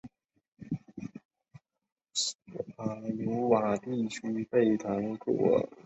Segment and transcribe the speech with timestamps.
[2.77, 5.69] 瓦卢瓦地区贝唐库尔。